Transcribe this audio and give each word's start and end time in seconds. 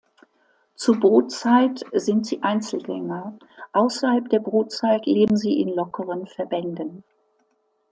Zur 0.73 0.99
Brutzeit 0.99 1.83
sind 1.91 2.25
sie 2.25 2.41
Einzelgänger, 2.41 3.37
außerhalb 3.71 4.29
der 4.31 4.39
Brutzeit 4.39 5.05
leben 5.05 5.37
sie 5.37 5.61
in 5.61 5.69
lockeren 5.75 6.25
Verbänden. 6.25 7.03